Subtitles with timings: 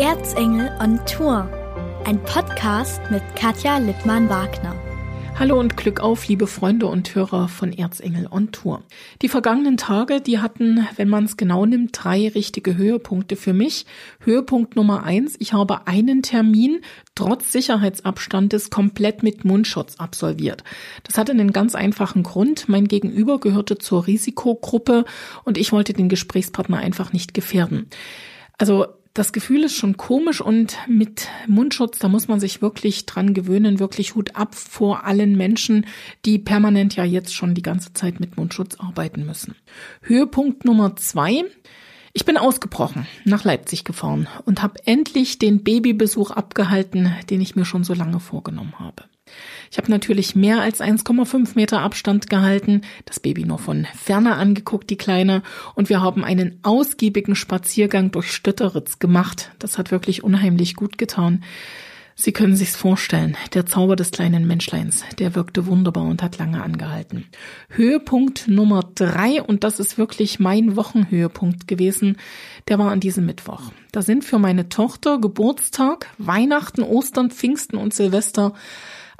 [0.00, 1.46] Erzengel on Tour.
[2.06, 4.74] Ein Podcast mit Katja Lippmann-Wagner.
[5.38, 8.82] Hallo und Glück auf, liebe Freunde und Hörer von Erzengel on Tour.
[9.20, 13.84] Die vergangenen Tage, die hatten, wenn man es genau nimmt, drei richtige Höhepunkte für mich.
[14.20, 16.80] Höhepunkt Nummer eins, ich habe einen Termin
[17.14, 20.64] trotz Sicherheitsabstandes komplett mit Mundschutz absolviert.
[21.02, 22.70] Das hatte einen ganz einfachen Grund.
[22.70, 25.04] Mein Gegenüber gehörte zur Risikogruppe
[25.44, 27.90] und ich wollte den Gesprächspartner einfach nicht gefährden.
[28.56, 33.34] Also das Gefühl ist schon komisch und mit Mundschutz, da muss man sich wirklich dran
[33.34, 35.86] gewöhnen, wirklich Hut ab vor allen Menschen,
[36.24, 39.56] die permanent ja jetzt schon die ganze Zeit mit Mundschutz arbeiten müssen.
[40.02, 41.44] Höhepunkt Nummer zwei.
[42.12, 47.64] Ich bin ausgebrochen, nach Leipzig gefahren und habe endlich den Babybesuch abgehalten, den ich mir
[47.64, 49.04] schon so lange vorgenommen habe.
[49.72, 54.90] Ich habe natürlich mehr als 1,5 Meter Abstand gehalten, das Baby nur von ferne angeguckt,
[54.90, 55.44] die Kleine,
[55.76, 59.52] und wir haben einen ausgiebigen Spaziergang durch Stötteritz gemacht.
[59.60, 61.44] Das hat wirklich unheimlich gut getan.
[62.16, 66.64] Sie können sich's vorstellen, der Zauber des kleinen Menschleins, der wirkte wunderbar und hat lange
[66.64, 67.26] angehalten.
[67.68, 72.18] Höhepunkt Nummer drei, und das ist wirklich mein Wochenhöhepunkt gewesen,
[72.66, 73.70] der war an diesem Mittwoch.
[73.92, 78.52] Da sind für meine Tochter Geburtstag, Weihnachten, Ostern, Pfingsten und Silvester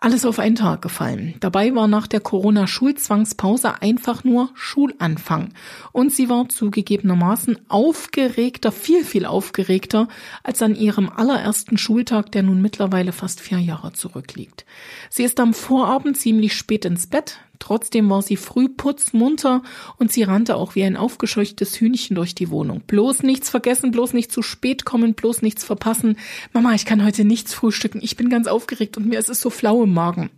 [0.00, 1.34] alles auf einen Tag gefallen.
[1.40, 5.52] Dabei war nach der Corona-Schulzwangspause einfach nur Schulanfang.
[5.92, 10.08] Und sie war zugegebenermaßen aufgeregter, viel, viel aufgeregter
[10.42, 14.64] als an ihrem allerersten Schultag, der nun mittlerweile fast vier Jahre zurückliegt.
[15.10, 19.62] Sie ist am Vorabend ziemlich spät ins Bett, Trotzdem war sie früh putzmunter
[19.98, 22.80] und sie rannte auch wie ein aufgescheuchtes Hühnchen durch die Wohnung.
[22.86, 26.16] Bloß nichts vergessen, bloß nicht zu spät kommen, bloß nichts verpassen.
[26.52, 28.00] Mama, ich kann heute nichts frühstücken.
[28.02, 30.30] Ich bin ganz aufgeregt und mir ist es so flau im Magen.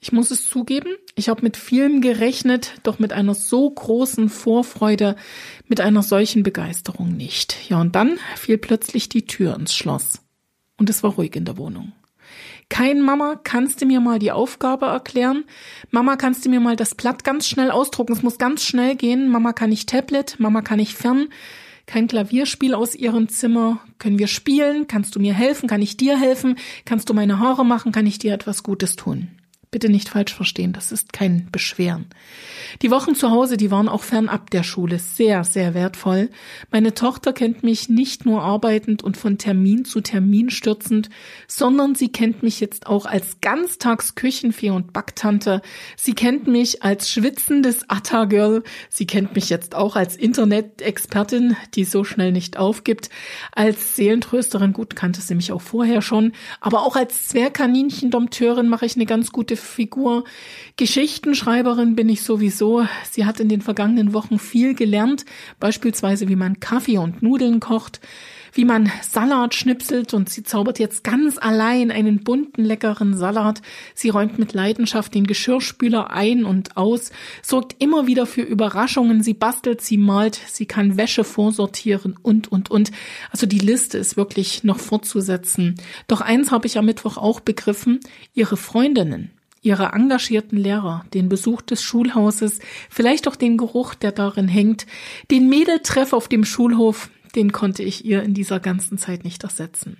[0.00, 5.16] Ich muss es zugeben, ich habe mit vielem gerechnet, doch mit einer so großen Vorfreude,
[5.68, 7.56] mit einer solchen Begeisterung nicht.
[7.68, 10.20] Ja, und dann fiel plötzlich die Tür ins Schloss.
[10.78, 11.92] Und es war ruhig in der Wohnung.
[12.68, 15.44] Kein Mama, kannst du mir mal die Aufgabe erklären?
[15.90, 18.12] Mama, kannst du mir mal das Blatt ganz schnell ausdrucken?
[18.12, 19.28] Es muss ganz schnell gehen.
[19.28, 21.28] Mama kann ich Tablet, Mama kann ich fern.
[21.86, 23.78] Kein Klavierspiel aus ihrem Zimmer.
[23.98, 24.88] Können wir spielen?
[24.88, 25.68] Kannst du mir helfen?
[25.68, 26.58] Kann ich dir helfen?
[26.84, 27.92] Kannst du meine Haare machen?
[27.92, 29.28] Kann ich dir etwas Gutes tun?
[29.76, 32.06] Bitte nicht falsch verstehen, das ist kein Beschweren.
[32.80, 36.30] Die Wochen zu Hause, die waren auch fernab der Schule sehr, sehr wertvoll.
[36.70, 41.10] Meine Tochter kennt mich nicht nur arbeitend und von Termin zu Termin stürzend,
[41.46, 45.60] sondern sie kennt mich jetzt auch als Ganztagsküchenfee und Backtante.
[45.94, 48.62] Sie kennt mich als schwitzendes Atta-Girl.
[48.88, 53.10] Sie kennt mich jetzt auch als Internet-Expertin, die so schnell nicht aufgibt.
[53.52, 56.32] Als Seelentrösterin, gut, kannte sie mich auch vorher schon.
[56.62, 60.24] Aber auch als Zwergkaninchen-Dompteurin mache ich eine ganz gute Figur.
[60.76, 62.86] Geschichtenschreiberin bin ich sowieso.
[63.10, 65.24] Sie hat in den vergangenen Wochen viel gelernt,
[65.60, 68.00] beispielsweise wie man Kaffee und Nudeln kocht,
[68.56, 73.60] wie man Salat schnipselt und sie zaubert jetzt ganz allein einen bunten, leckeren Salat.
[73.94, 77.10] Sie räumt mit Leidenschaft den Geschirrspüler ein und aus,
[77.42, 79.22] sorgt immer wieder für Überraschungen.
[79.22, 82.92] Sie bastelt, sie malt, sie kann Wäsche vorsortieren und, und, und.
[83.30, 85.74] Also die Liste ist wirklich noch fortzusetzen.
[86.08, 88.00] Doch eins habe ich am Mittwoch auch begriffen.
[88.34, 89.30] Ihre Freundinnen,
[89.66, 94.86] ihre engagierten Lehrer, den Besuch des Schulhauses, vielleicht auch den Geruch, der darin hängt,
[95.30, 99.98] den Mädeltreff auf dem Schulhof, den konnte ich ihr in dieser ganzen Zeit nicht ersetzen.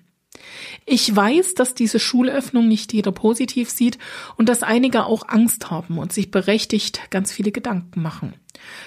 [0.85, 3.99] Ich weiß, dass diese Schulöffnung nicht jeder positiv sieht
[4.37, 8.35] und dass einige auch Angst haben und sich berechtigt ganz viele Gedanken machen.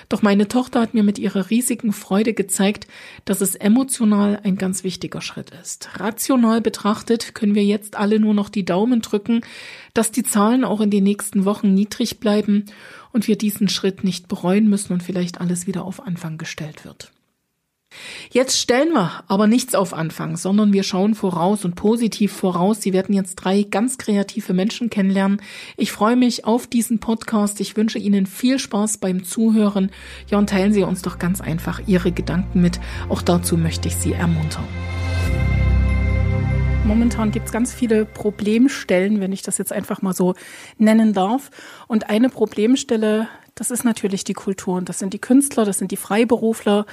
[0.08, 2.88] Doch meine Tochter hat mir mit ihrer riesigen Freude gezeigt,
[3.26, 5.90] dass es emotional ein ganz wichtiger Schritt ist.
[6.00, 9.42] Rational betrachtet können wir jetzt alle nur noch die Daumen drücken,
[9.94, 12.66] dass die Zahlen auch in den nächsten Wochen niedrig bleiben
[13.12, 17.12] und wir diesen Schritt nicht bereuen müssen und vielleicht alles wieder auf Anfang gestellt wird.
[18.32, 22.82] Jetzt stellen wir aber nichts auf Anfang, sondern wir schauen voraus und positiv voraus.
[22.82, 25.42] Sie werden jetzt drei ganz kreative Menschen kennenlernen.
[25.78, 27.60] Ich freue mich auf diesen Podcast.
[27.60, 29.92] Ich wünsche Ihnen viel Spaß beim Zuhören.
[30.30, 32.80] Ja, und teilen Sie uns doch ganz einfach Ihre Gedanken mit.
[33.10, 34.68] Auch dazu möchte ich Sie ermuntern.
[36.86, 40.34] Momentan gibt es ganz viele Problemstellen, wenn ich das jetzt einfach mal so
[40.78, 41.52] nennen darf.
[41.88, 45.92] Und eine Problemstelle, das ist natürlich die Kultur und das sind die Künstler, das sind
[45.92, 46.86] die Freiberufler,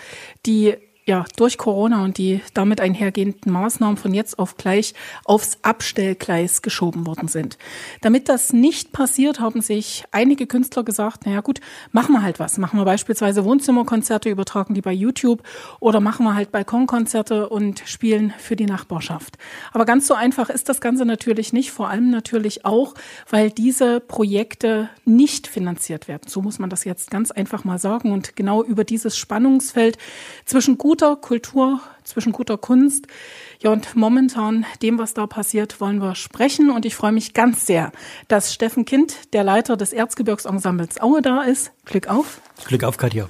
[0.45, 0.77] die
[1.09, 4.93] ja, durch Corona und die damit einhergehenden Maßnahmen von jetzt auf gleich
[5.25, 7.59] aufs Abstellgleis geschoben worden sind.
[8.01, 11.61] Damit das nicht passiert, haben sich einige Künstler gesagt, naja gut,
[11.93, 12.59] machen wir halt was.
[12.59, 15.45] Machen wir beispielsweise Wohnzimmerkonzerte, übertragen die bei YouTube
[15.79, 19.39] oder machen wir halt Balkonkonzerte und spielen für die Nachbarschaft.
[19.73, 22.95] Aber ganz so einfach ist das Ganze natürlich nicht, vor allem natürlich auch,
[23.31, 26.25] weil diese Projekte nicht finanziert werden.
[26.27, 28.11] So muss man das jetzt ganz einfach mal sagen.
[28.11, 29.99] Und genau über dieses Spannungsfeld
[30.45, 33.07] zwischen gut guter Kultur, zwischen guter Kunst.
[33.61, 36.71] Ja, und momentan dem, was da passiert, wollen wir sprechen.
[36.71, 37.93] Und ich freue mich ganz sehr,
[38.29, 41.73] dass Steffen Kind, der Leiter des Erzgebirgsensembles Aue, da ist.
[41.85, 42.41] Glück auf.
[42.65, 43.29] Glück auf, Katja.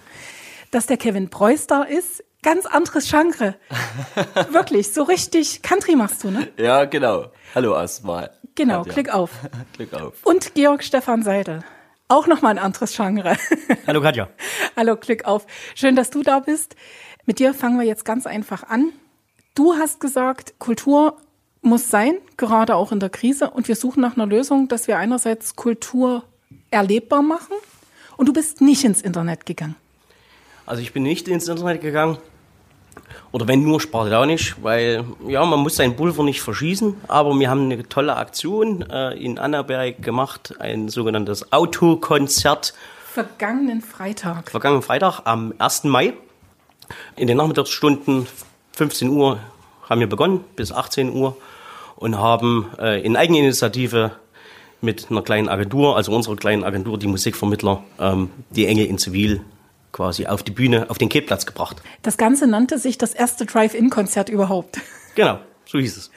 [0.71, 2.23] Dass der Kevin Preuß da ist.
[2.41, 3.57] Ganz anderes Genre.
[4.53, 6.47] Wirklich, so richtig Country machst du, ne?
[6.59, 7.33] Ja, genau.
[7.53, 8.31] Hallo erstmal.
[8.55, 8.93] Genau, Katja.
[8.93, 9.31] Glück auf.
[9.77, 10.13] Glück auf.
[10.23, 11.65] Und Georg Stefan Seidel.
[12.09, 13.37] Auch nochmal ein anderes Genre.
[13.89, 14.29] Hallo Katja.
[14.77, 15.47] Hallo, Glück auf.
[15.75, 16.77] Schön, dass du da bist.
[17.27, 18.93] Mit dir fangen wir jetzt ganz einfach an.
[19.57, 21.17] Du hast gesagt, Kultur
[21.61, 23.51] muss sein, gerade auch in der Krise.
[23.51, 26.23] Und wir suchen nach einer Lösung, dass wir einerseits Kultur
[26.71, 27.55] erlebbar machen.
[28.17, 29.75] Und du bist nicht ins Internet gegangen.
[30.67, 32.19] Also ich bin nicht ins Internet gegangen.
[33.33, 37.65] Oder wenn nur spartanisch, weil ja, man muss seinen Pulver nicht verschießen, aber wir haben
[37.65, 42.73] eine tolle Aktion äh, in Annaberg gemacht, ein sogenanntes Autokonzert.
[43.13, 44.51] Vergangenen Freitag.
[44.51, 45.85] Vergangenen Freitag am 1.
[45.85, 46.15] Mai.
[47.17, 48.27] In den Nachmittagsstunden
[48.73, 49.39] 15 Uhr
[49.89, 51.37] haben wir begonnen bis 18 Uhr
[51.97, 54.13] und haben äh, in Eigeninitiative
[54.81, 59.41] mit einer kleinen Agentur, also unserer kleinen Agentur, die Musikvermittler, ähm, die Engel in Zivil
[59.93, 61.83] quasi auf die Bühne, auf den Kipplatz gebracht.
[62.03, 64.79] Das Ganze nannte sich das erste Drive-In-Konzert überhaupt.
[65.15, 66.11] Genau, so hieß es.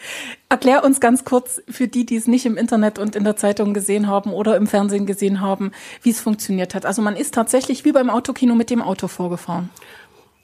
[0.50, 3.74] Erklär uns ganz kurz für die, die es nicht im Internet und in der Zeitung
[3.74, 5.72] gesehen haben oder im Fernsehen gesehen haben,
[6.04, 6.86] wie es funktioniert hat.
[6.86, 9.69] Also man ist tatsächlich wie beim Autokino mit dem Auto vorgefahren.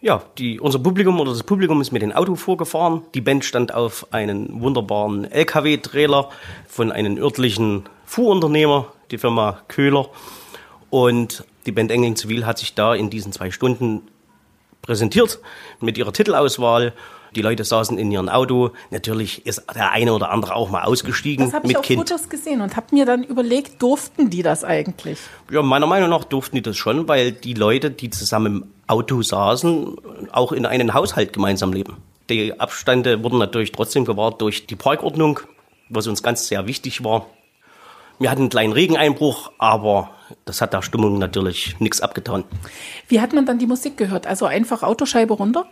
[0.06, 3.02] Ja, die, unser Publikum oder das Publikum ist mit dem Auto vorgefahren.
[3.16, 6.30] Die Band stand auf einen wunderbaren LKW-Trailer
[6.68, 10.10] von einem örtlichen Fuhrunternehmer, die Firma Köhler.
[10.92, 14.04] Und die Band Engling Zivil hat sich da in diesen zwei Stunden
[14.86, 15.40] präsentiert
[15.82, 16.94] mit ihrer Titelauswahl.
[17.36, 18.72] Die Leute saßen in ihrem Auto.
[18.92, 22.00] Natürlich ist der eine oder andere auch mal ausgestiegen das hab mit ich Kind.
[22.00, 25.20] Fotos gesehen und habe mir dann überlegt, durften die das eigentlich?
[25.52, 29.22] Ja, meiner Meinung nach durften die das schon, weil die Leute, die zusammen im Auto
[29.22, 29.96] saßen,
[30.32, 31.98] auch in einem Haushalt gemeinsam leben.
[32.30, 35.42] Die Abstände wurden natürlich trotzdem gewahrt durch die Parkordnung,
[35.90, 37.26] was uns ganz sehr wichtig war.
[38.20, 40.12] Wir hatten einen kleinen Regeneinbruch, aber
[40.46, 42.44] das hat der Stimmung natürlich nichts abgetan.
[43.08, 44.26] Wie hat man dann die Musik gehört?
[44.28, 45.66] Also einfach Autoscheibe runter?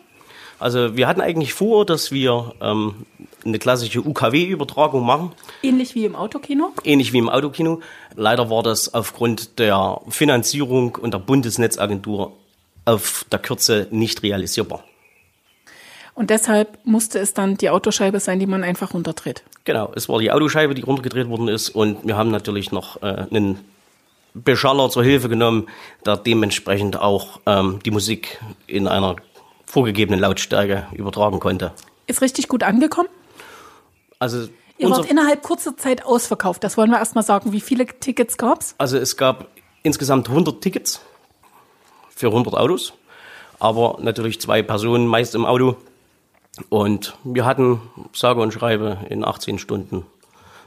[0.60, 3.06] Also wir hatten eigentlich vor, dass wir ähm,
[3.44, 5.32] eine klassische UKW-Übertragung machen.
[5.62, 6.72] Ähnlich wie im Autokino?
[6.84, 7.82] Ähnlich wie im Autokino.
[8.16, 12.34] Leider war das aufgrund der Finanzierung und der Bundesnetzagentur
[12.86, 14.84] auf der Kürze nicht realisierbar.
[16.16, 19.44] Und deshalb musste es dann die Autoscheibe sein, die man einfach runterdreht.
[19.64, 23.26] Genau, es war die Autoscheibe, die runtergedreht worden ist und wir haben natürlich noch äh,
[23.32, 23.60] einen
[24.34, 25.68] Beschaller zur Hilfe genommen,
[26.06, 29.16] der dementsprechend auch ähm, die Musik in einer
[29.66, 31.72] vorgegebenen Lautstärke übertragen konnte.
[32.08, 33.10] Ist richtig gut angekommen?
[34.20, 36.64] Also Ihr wart innerhalb kurzer Zeit ausverkauft.
[36.64, 37.52] Das wollen wir erstmal sagen.
[37.54, 38.76] Wie viele Tickets gab's?
[38.78, 39.48] Also es gab
[39.84, 41.02] insgesamt 100 Tickets
[42.10, 42.94] für 100 Autos,
[43.60, 45.78] aber natürlich zwei Personen meist im Auto.
[46.70, 47.82] Und wir hatten,
[48.14, 50.06] sage und schreibe, in 18 Stunden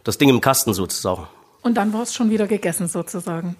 [0.05, 1.27] das Ding im Kasten sozusagen.
[1.63, 3.57] Und dann war es schon wieder gegessen sozusagen.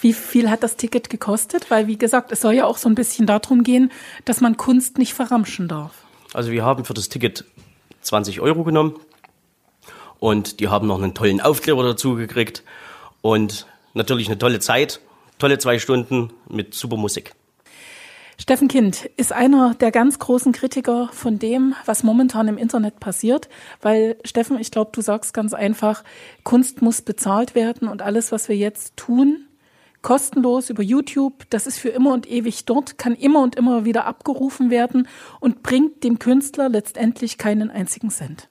[0.00, 1.70] Wie viel hat das Ticket gekostet?
[1.70, 3.90] Weil, wie gesagt, es soll ja auch so ein bisschen darum gehen,
[4.26, 5.92] dass man Kunst nicht verramschen darf.
[6.34, 7.46] Also wir haben für das Ticket
[8.02, 9.00] 20 Euro genommen
[10.18, 12.62] und die haben noch einen tollen Aufkleber dazu gekriegt
[13.22, 15.00] und natürlich eine tolle Zeit,
[15.38, 17.32] tolle zwei Stunden mit super Musik.
[18.38, 23.48] Steffen Kind ist einer der ganz großen Kritiker von dem, was momentan im Internet passiert,
[23.80, 26.04] weil Steffen, ich glaube, du sagst ganz einfach,
[26.44, 29.46] Kunst muss bezahlt werden und alles, was wir jetzt tun,
[30.02, 34.04] kostenlos über YouTube, das ist für immer und ewig dort, kann immer und immer wieder
[34.04, 35.08] abgerufen werden
[35.40, 38.48] und bringt dem Künstler letztendlich keinen einzigen Cent.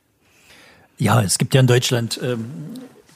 [0.98, 2.46] Ja, es gibt ja in Deutschland ähm,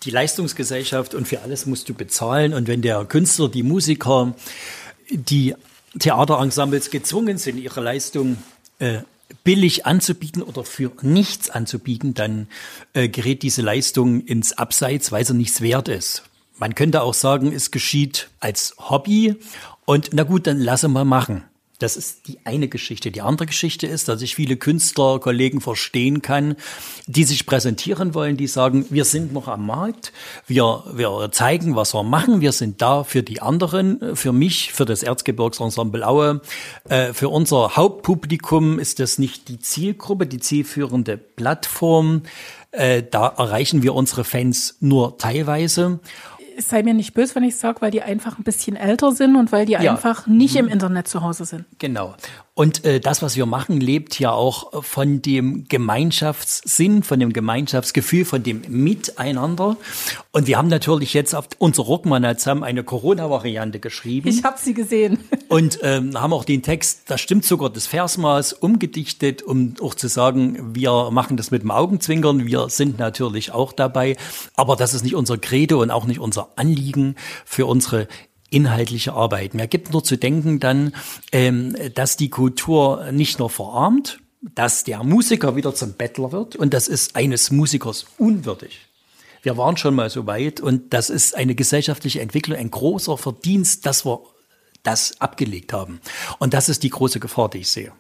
[0.04, 2.54] die Leistungsgesellschaft und für alles musst du bezahlen.
[2.54, 4.34] Und wenn der Künstler, die Musiker,
[5.10, 5.56] die
[5.98, 8.38] Theaterensembles gezwungen sind, ihre Leistung
[8.80, 9.00] äh,
[9.44, 12.48] billig anzubieten oder für nichts anzubieten, dann
[12.94, 16.24] äh, gerät diese Leistung ins Abseits, weil sie nichts wert ist.
[16.58, 19.36] Man könnte auch sagen, es geschieht als Hobby
[19.86, 21.44] und na gut, dann lasse mal machen.
[21.80, 23.10] Das ist die eine Geschichte.
[23.10, 26.56] Die andere Geschichte ist, dass ich viele Künstler, Kollegen verstehen kann,
[27.08, 30.12] die sich präsentieren wollen, die sagen, wir sind noch am Markt,
[30.46, 34.84] wir, wir zeigen, was wir machen, wir sind da für die anderen, für mich, für
[34.84, 36.42] das Erzgebirgsensemble Aue.
[36.90, 42.24] Äh, für unser Hauptpublikum ist das nicht die Zielgruppe, die zielführende Plattform.
[42.72, 46.00] Äh, da erreichen wir unsere Fans nur teilweise.
[46.60, 49.52] Sei mir nicht böse, wenn ich sage, weil die einfach ein bisschen älter sind und
[49.52, 49.80] weil die ja.
[49.80, 51.66] einfach nicht im Internet zu Hause sind.
[51.80, 52.16] Genau.
[52.60, 58.26] Und äh, das, was wir machen, lebt ja auch von dem Gemeinschaftssinn, von dem Gemeinschaftsgefühl,
[58.26, 59.78] von dem Miteinander.
[60.34, 64.28] Und wir haben natürlich jetzt auf unser Rockmann zusammen eine Corona-Variante geschrieben.
[64.28, 65.20] Ich habe sie gesehen.
[65.48, 70.10] Und ähm, haben auch den Text, das stimmt sogar das Versmaß, umgedichtet, um auch zu
[70.10, 74.18] sagen, wir machen das mit dem Augenzwinkern, wir sind natürlich auch dabei.
[74.58, 77.16] Aber das ist nicht unser Credo und auch nicht unser Anliegen
[77.46, 78.08] für unsere
[78.50, 79.54] inhaltliche Arbeit.
[79.54, 80.94] Mir gibt nur zu denken dann,
[81.32, 86.74] ähm, dass die Kultur nicht nur verarmt, dass der Musiker wieder zum Bettler wird und
[86.74, 88.80] das ist eines Musikers unwürdig.
[89.42, 93.86] Wir waren schon mal so weit und das ist eine gesellschaftliche Entwicklung, ein großer Verdienst,
[93.86, 94.22] dass wir
[94.84, 96.00] das abgelegt haben.
[96.40, 97.92] Und das ist die große Gefahr, die ich sehe.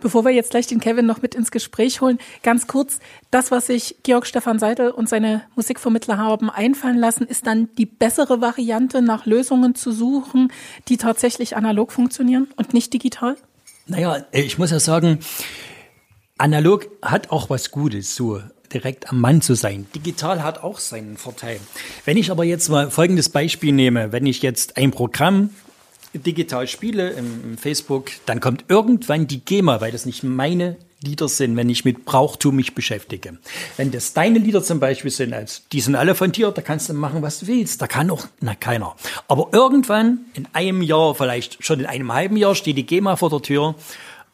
[0.00, 3.66] Bevor wir jetzt gleich den Kevin noch mit ins Gespräch holen, ganz kurz, das, was
[3.66, 9.02] sich Georg Stefan Seidel und seine Musikvermittler haben einfallen lassen, ist dann die bessere Variante,
[9.02, 10.52] nach Lösungen zu suchen,
[10.88, 13.36] die tatsächlich analog funktionieren und nicht digital?
[13.86, 15.20] Naja, ich muss ja sagen,
[16.36, 18.40] analog hat auch was Gutes, so
[18.72, 19.86] direkt am Mann zu sein.
[19.94, 21.58] Digital hat auch seinen Vorteil.
[22.04, 25.50] Wenn ich aber jetzt mal folgendes Beispiel nehme, wenn ich jetzt ein Programm
[26.18, 31.28] digital spiele im, im Facebook, dann kommt irgendwann die GEMA, weil das nicht meine Lieder
[31.28, 33.38] sind, wenn ich mit Brauchtum mich beschäftige.
[33.76, 36.88] Wenn das deine Lieder zum Beispiel sind, als die sind alle von dir, da kannst
[36.88, 37.80] du machen, was du willst.
[37.80, 38.96] Da kann auch na, keiner.
[39.28, 43.30] Aber irgendwann in einem Jahr, vielleicht schon in einem halben Jahr, steht die GEMA vor
[43.30, 43.76] der Tür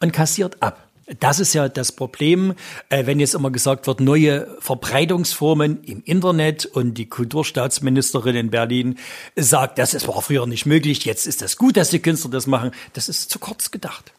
[0.01, 0.89] und kassiert ab.
[1.21, 2.55] Das ist ja das Problem,
[2.89, 8.99] äh, wenn jetzt immer gesagt wird, neue Verbreitungsformen im Internet und die Kulturstaatsministerin in Berlin
[9.37, 12.71] sagt, das war früher nicht möglich, jetzt ist das gut, dass die Künstler das machen.
[12.95, 14.13] Das ist zu kurz gedacht.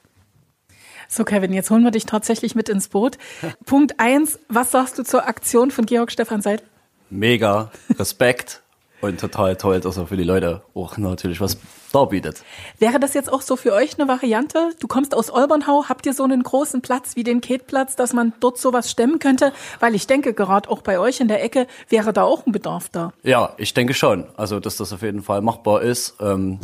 [1.07, 3.17] So, Kevin, jetzt holen wir dich tatsächlich mit ins Boot.
[3.65, 6.65] Punkt eins, was sagst du zur Aktion von Georg Stefan Seidel?
[7.09, 8.61] Mega, Respekt
[9.01, 11.57] und total toll, dass er für die Leute auch natürlich was
[11.95, 12.43] darbietet.
[12.77, 14.71] Wäre das jetzt auch so für euch eine Variante?
[14.79, 18.33] Du kommst aus Olbernhau, habt ihr so einen großen Platz wie den Ketplatz, dass man
[18.39, 19.53] dort sowas stemmen könnte?
[19.79, 22.89] Weil ich denke, gerade auch bei euch in der Ecke wäre da auch ein Bedarf
[22.89, 23.13] da.
[23.23, 24.25] Ja, ich denke schon.
[24.35, 26.15] Also, dass das auf jeden Fall machbar ist.
[26.19, 26.59] Ähm,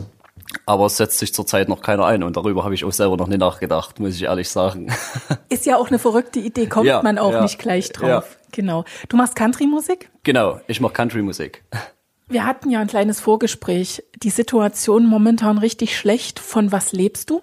[0.65, 3.27] aber es setzt sich zurzeit noch keiner ein und darüber habe ich auch selber noch
[3.27, 4.91] nicht nachgedacht, muss ich ehrlich sagen.
[5.49, 8.07] Ist ja auch eine verrückte Idee, kommt ja, man auch ja, nicht gleich drauf.
[8.07, 8.47] Ja.
[8.51, 8.83] Genau.
[9.07, 10.09] Du machst Country-Musik?
[10.23, 11.63] Genau, ich mache Country-Musik.
[12.31, 14.03] Wir hatten ja ein kleines Vorgespräch.
[14.23, 16.39] Die Situation momentan richtig schlecht.
[16.39, 17.41] Von was lebst du?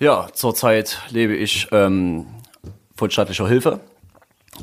[0.00, 2.26] Ja, zurzeit lebe ich ähm,
[2.96, 3.78] von staatlicher Hilfe,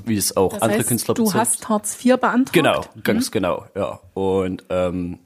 [0.06, 1.13] wie es auch das andere heißt, Künstler.
[1.13, 2.51] Du hast Hartz IV beantragt?
[2.51, 3.32] Genau, ganz mhm.
[3.32, 4.00] genau, ja.
[4.13, 5.20] Und ähm,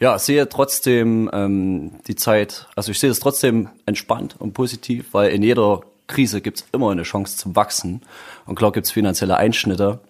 [0.00, 5.30] ja, sehe trotzdem ähm, die Zeit, also ich sehe es trotzdem entspannt und positiv, weil
[5.30, 8.02] in jeder Krise gibt es immer eine Chance zum Wachsen.
[8.46, 10.00] Und klar gibt es finanzielle Einschnitte,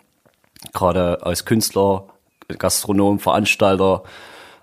[0.73, 2.09] gerade als Künstler
[2.57, 4.03] Gastronom, Veranstalter.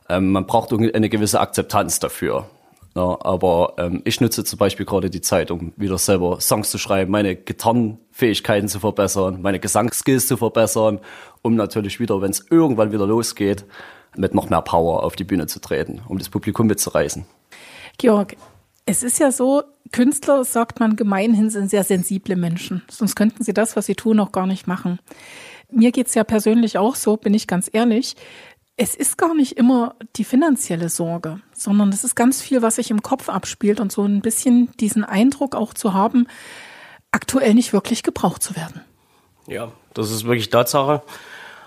[0.09, 2.49] Ähm, man braucht eine gewisse Akzeptanz dafür.
[2.95, 6.77] Ja, aber ähm, ich nutze zum Beispiel gerade die Zeit, um wieder selber Songs zu
[6.77, 10.99] schreiben, meine Gitarrenfähigkeiten zu verbessern, meine Gesangsskills zu verbessern,
[11.41, 13.65] um natürlich wieder, wenn es irgendwann wieder losgeht,
[14.15, 17.25] mit noch mehr Power auf die Bühne zu treten, um das Publikum mitzureißen.
[17.97, 18.37] Georg,
[18.85, 22.83] es ist ja so, Künstler, sagt man gemeinhin, sind sehr sensible Menschen.
[22.89, 24.99] Sonst könnten sie das, was sie tun, auch gar nicht machen.
[25.71, 28.15] Mir geht's ja persönlich auch so, bin ich ganz ehrlich.
[28.77, 32.91] Es ist gar nicht immer die finanzielle Sorge, sondern es ist ganz viel, was sich
[32.91, 36.27] im Kopf abspielt und so ein bisschen diesen Eindruck auch zu haben,
[37.11, 38.81] aktuell nicht wirklich gebraucht zu werden.
[39.47, 41.03] Ja, das ist wirklich Tatsache.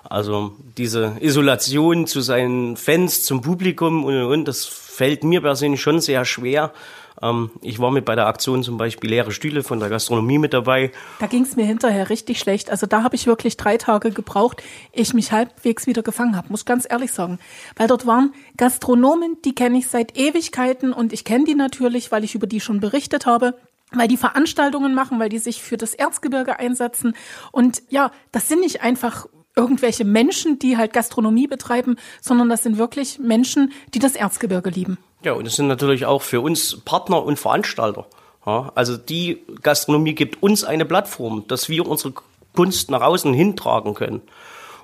[0.05, 5.81] Also diese Isolation zu seinen Fans, zum Publikum und, und, und das fällt mir persönlich
[5.81, 6.73] schon sehr schwer.
[7.23, 10.53] Ähm, ich war mit bei der Aktion zum Beispiel leere Stühle von der Gastronomie mit
[10.53, 10.93] dabei.
[11.21, 12.71] Da ging es mir hinterher richtig schlecht.
[12.71, 16.65] Also da habe ich wirklich drei Tage gebraucht, ich mich halbwegs wieder gefangen habe, muss
[16.65, 17.39] ganz ehrlich sagen.
[17.77, 22.25] Weil dort waren Gastronomen, die kenne ich seit Ewigkeiten und ich kenne die natürlich, weil
[22.25, 23.55] ich über die schon berichtet habe
[23.93, 27.15] weil die Veranstaltungen machen, weil die sich für das Erzgebirge einsetzen.
[27.53, 32.79] Und ja, das sind nicht einfach irgendwelche Menschen, die halt Gastronomie betreiben, sondern das sind
[32.79, 34.99] wirklich Menschen, die das Erzgebirge lieben.
[35.23, 38.07] Ja, und es sind natürlich auch für uns Partner und Veranstalter.
[38.47, 42.15] Ja, also die Gastronomie gibt uns eine Plattform, dass wir unsere
[42.55, 44.23] Kunst nach außen hintragen können.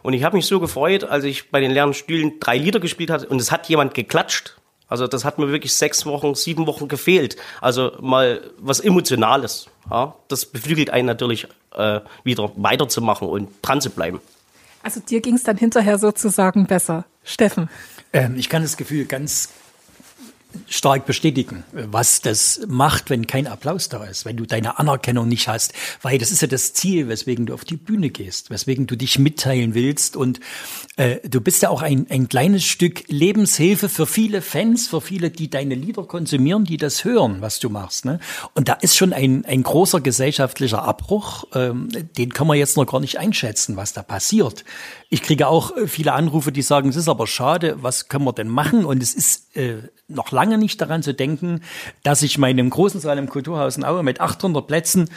[0.02, 3.10] Und ich habe mich so gefreut, als ich bei den leeren Stühlen drei Lieder gespielt
[3.10, 4.56] hatte und es hat jemand geklatscht.
[4.86, 7.36] Also das hat mir wirklich sechs Wochen, sieben Wochen gefehlt.
[7.60, 9.66] Also mal was Emotionales.
[9.90, 14.20] Ja, das beflügelt einen natürlich äh, wieder weiterzumachen und dran zu bleiben.
[14.82, 17.06] Also dir ging es dann hinterher sozusagen besser.
[17.24, 17.70] Steffen.
[18.12, 19.48] Ähm, ich kann das Gefühl ganz
[20.68, 25.48] stark bestätigen, was das macht, wenn kein Applaus da ist, wenn du deine Anerkennung nicht
[25.48, 28.96] hast, weil das ist ja das Ziel, weswegen du auf die Bühne gehst, weswegen du
[28.96, 30.40] dich mitteilen willst und
[30.96, 35.30] äh, du bist ja auch ein, ein kleines Stück Lebenshilfe für viele Fans, für viele,
[35.30, 38.04] die deine Lieder konsumieren, die das hören, was du machst.
[38.04, 38.20] Ne?
[38.54, 42.86] Und da ist schon ein, ein großer gesellschaftlicher Abbruch, ähm, den kann man jetzt noch
[42.86, 44.64] gar nicht einschätzen, was da passiert.
[45.14, 48.48] Ich kriege auch viele Anrufe, die sagen, es ist aber schade, was können wir denn
[48.48, 48.84] machen?
[48.84, 49.76] Und es ist äh,
[50.08, 51.60] noch lange nicht daran zu denken,
[52.02, 55.08] dass ich meinem großen Saal im Kulturhaus in Aue mit 800 Plätzen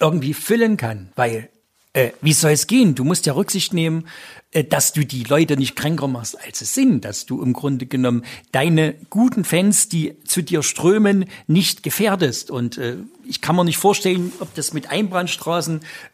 [0.00, 1.50] irgendwie füllen kann, weil
[1.92, 2.94] äh, wie soll es gehen?
[2.94, 4.08] Du musst ja Rücksicht nehmen,
[4.52, 7.84] äh, dass du die Leute nicht kränker machst, als sie sind, dass du im Grunde
[7.84, 12.50] genommen deine guten Fans, die zu dir strömen, nicht gefährdest.
[12.50, 16.11] Und äh, ich kann mir nicht vorstellen, ob das mit Einbahnstraßen äh,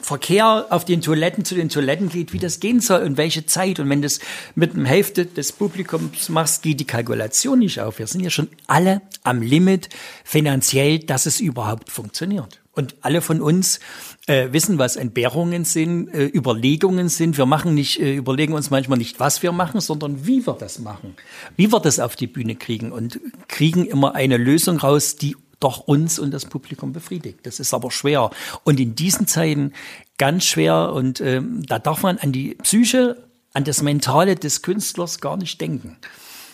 [0.00, 3.78] Verkehr auf den Toiletten zu den Toiletten geht, wie das gehen soll und welche Zeit.
[3.80, 4.18] Und wenn du das
[4.54, 7.98] mit einem Hälfte des Publikums machst, geht die Kalkulation nicht auf.
[7.98, 9.88] Wir sind ja schon alle am Limit
[10.24, 12.62] finanziell, dass es überhaupt funktioniert.
[12.74, 13.80] Und alle von uns
[14.26, 17.36] äh, wissen, was Entbehrungen sind, äh, Überlegungen sind.
[17.36, 20.78] Wir machen nicht, äh, überlegen uns manchmal nicht, was wir machen, sondern wie wir das
[20.78, 21.14] machen,
[21.56, 25.78] wie wir das auf die Bühne kriegen und kriegen immer eine Lösung raus, die doch
[25.78, 27.40] uns und das Publikum befriedigt.
[27.44, 28.30] Das ist aber schwer.
[28.64, 29.72] Und in diesen Zeiten
[30.18, 30.92] ganz schwer.
[30.92, 35.60] Und ähm, da darf man an die Psyche, an das Mentale des Künstlers gar nicht
[35.60, 35.96] denken.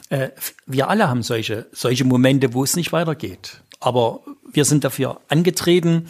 [0.09, 0.31] Äh,
[0.67, 3.61] wir alle haben solche, solche Momente, wo es nicht weitergeht.
[3.81, 6.09] Aber wir sind dafür angetreten,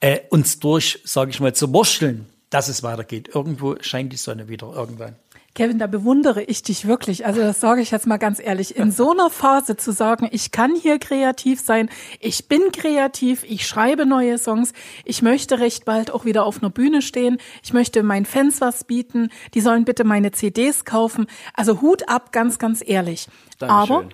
[0.00, 3.30] äh, uns durch, sage ich mal, zu wursteln, dass es weitergeht.
[3.34, 5.16] Irgendwo scheint die Sonne wieder irgendwann.
[5.56, 7.24] Kevin, da bewundere ich dich wirklich.
[7.24, 8.76] Also das sage ich jetzt mal ganz ehrlich.
[8.76, 11.88] In so einer Phase zu sagen, ich kann hier kreativ sein,
[12.20, 14.74] ich bin kreativ, ich schreibe neue Songs,
[15.06, 18.84] ich möchte recht bald auch wieder auf einer Bühne stehen, ich möchte meinen Fans was
[18.84, 21.26] bieten, die sollen bitte meine CDs kaufen.
[21.54, 23.26] Also Hut ab, ganz, ganz ehrlich.
[23.58, 23.96] Dankeschön.
[23.96, 24.08] Aber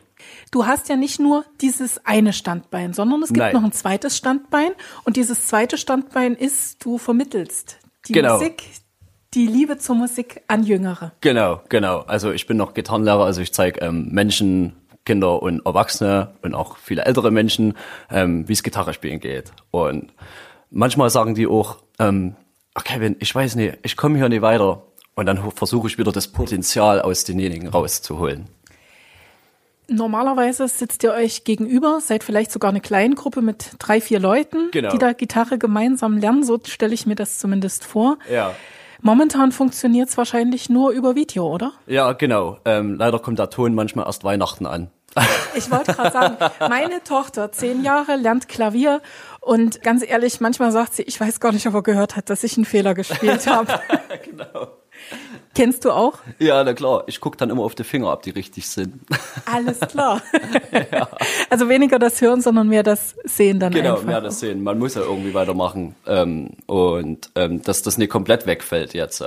[0.53, 3.55] Du hast ja nicht nur dieses eine Standbein, sondern es gibt Nein.
[3.55, 4.71] noch ein zweites Standbein.
[5.03, 8.35] Und dieses zweite Standbein ist, du vermittelst die genau.
[8.35, 8.63] Musik,
[9.35, 11.13] die Liebe zur Musik an Jüngere.
[11.21, 12.01] Genau, genau.
[12.01, 16.77] Also ich bin noch Gitarrenlehrer, also ich zeige ähm, Menschen, Kinder und Erwachsene und auch
[16.77, 17.75] viele ältere Menschen,
[18.11, 19.53] ähm, wie es Gitarre spielen geht.
[19.71, 20.13] Und
[20.71, 22.37] manchmal sagen die auch, ähm,
[22.75, 24.83] ach Kevin, ich weiß nicht, ich komme hier nicht weiter.
[25.15, 28.47] Und dann versuche ich wieder das Potenzial aus denjenigen rauszuholen.
[29.89, 34.91] Normalerweise sitzt ihr euch gegenüber, seid vielleicht sogar eine Kleingruppe mit drei, vier Leuten, genau.
[34.91, 36.45] die da Gitarre gemeinsam lernen.
[36.45, 38.19] So stelle ich mir das zumindest vor.
[38.31, 38.55] Ja.
[39.03, 41.73] Momentan funktioniert es wahrscheinlich nur über Video, oder?
[41.87, 42.59] Ja, genau.
[42.65, 44.91] Ähm, leider kommt der Ton manchmal erst Weihnachten an.
[45.55, 49.03] Ich wollte gerade sagen, meine Tochter, zehn Jahre, lernt Klavier
[49.43, 52.43] und ganz ehrlich, manchmal sagt sie, ich weiß gar nicht, ob er gehört hat, dass
[52.43, 53.79] ich einen Fehler gespielt habe.
[54.25, 54.69] genau.
[55.55, 56.19] Kennst du auch?
[56.39, 57.05] Ja, na klar.
[57.07, 59.01] Ich gucke dann immer auf die Finger, ob die richtig sind.
[59.45, 60.23] Alles klar.
[60.73, 61.09] ja.
[61.51, 64.01] Also weniger das Hören, sondern mehr das Sehen dann genau, einfach.
[64.01, 64.63] Genau, mehr das Sehen.
[64.63, 65.95] Man muss ja irgendwie weitermachen.
[66.07, 69.23] Ähm, und ähm, dass das nicht komplett wegfällt jetzt.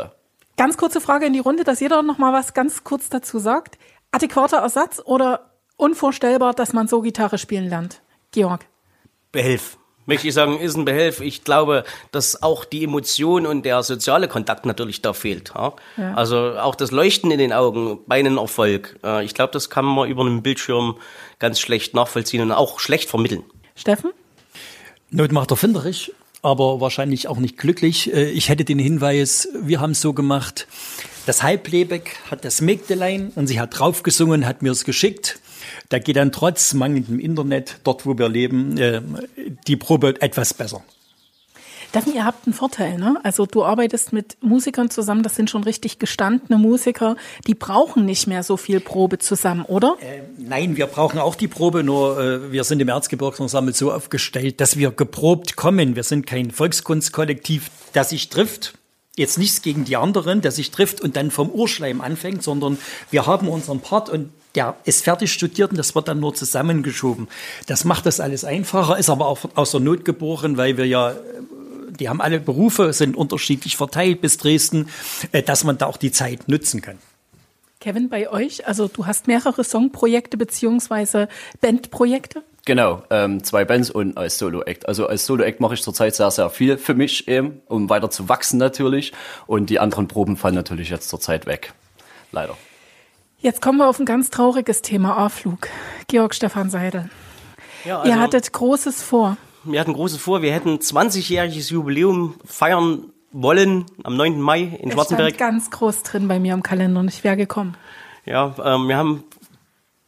[0.58, 3.78] Ganz kurze Frage in die Runde, dass jeder noch mal was ganz kurz dazu sagt.
[4.12, 8.02] Adäquater Ersatz oder unvorstellbar, dass man so Gitarre spielen lernt?
[8.32, 8.66] Georg.
[9.32, 11.22] Behelf möchte ich sagen, ist ein Behelf.
[11.22, 15.52] Ich glaube, dass auch die Emotion und der soziale Kontakt natürlich da fehlt.
[15.56, 15.74] Ja?
[15.98, 16.13] Ja.
[16.13, 19.00] Also auch das Leuchten in den Augen bei einem Erfolg.
[19.24, 20.98] Ich glaube, das kann man über einen Bildschirm
[21.39, 23.44] ganz schlecht nachvollziehen und auch schlecht vermitteln.
[23.76, 24.12] Steffen?
[25.10, 28.13] Not macht erfinderisch, aber wahrscheinlich auch nicht glücklich.
[28.13, 30.68] Äh, ich hätte den Hinweis, wir haben es so gemacht,
[31.26, 35.39] das Halblebeck hat das Mägdelein und sie hat draufgesungen, hat mir es geschickt.
[35.89, 39.02] Da geht dann trotz mangelndem Internet, dort wo wir leben, äh,
[39.67, 40.84] die Probe etwas besser.
[41.95, 43.15] Steffen, ihr habt einen Vorteil, ne?
[43.24, 47.15] Also du arbeitest mit Musikern zusammen, das sind schon richtig gestandene Musiker,
[47.48, 49.95] die brauchen nicht mehr so viel Probe zusammen, oder?
[50.02, 54.60] Äh, nein, wir brauchen auch die Probe, nur äh, wir sind im Erzgebirgsensemble so aufgestellt,
[54.60, 55.95] dass wir geprobt kommen.
[55.95, 58.74] Wir sind kein Volkskunstkollektiv, das sich trifft.
[59.15, 62.78] Jetzt nichts gegen die anderen, der sich trifft und dann vom Urschleim anfängt, sondern
[63.10, 67.28] wir haben unseren Part und der ist fertig studiert und das wird dann nur zusammengeschoben.
[67.68, 71.13] Das macht das alles einfacher, ist aber auch aus der Not geboren, weil wir ja
[72.00, 74.89] die haben alle Berufe, sind unterschiedlich verteilt bis Dresden,
[75.32, 76.98] äh, dass man da auch die Zeit nutzen kann.
[77.80, 81.28] Kevin, bei euch, also du hast mehrere Songprojekte beziehungsweise
[81.62, 82.41] Bandprojekte?
[82.65, 84.88] Genau, ähm, zwei Bands und als Solo-Act.
[84.88, 88.28] Also als Solo-Act mache ich zurzeit sehr, sehr viel für mich eben, um weiter zu
[88.28, 89.13] wachsen natürlich.
[89.46, 91.74] Und die anderen Proben fallen natürlich jetzt zurzeit weg.
[92.32, 92.58] Leider.
[93.45, 95.67] Jetzt kommen wir auf ein ganz trauriges Thema, A-Flug.
[96.08, 97.12] Georg Stefan Seidel.
[97.84, 99.38] Ja, also Ihr hattet Großes vor.
[99.63, 100.41] Wir hatten Großes vor.
[100.41, 104.41] Wir hätten 20-jähriges Jubiläum feiern wollen am 9.
[104.41, 105.36] Mai in es Schwarzenberg.
[105.36, 107.77] Stand ganz groß drin bei mir im Kalender und ich wäre gekommen.
[108.25, 109.25] Ja, ähm, wir haben